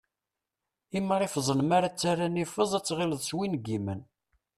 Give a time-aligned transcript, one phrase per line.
[0.97, 4.01] Imrifẓen mara ttarran ifeẓ, ad ttɣilleḍ swingimen.